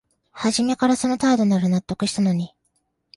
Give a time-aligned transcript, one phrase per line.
[0.31, 2.55] はじめからその態度なら納得したのに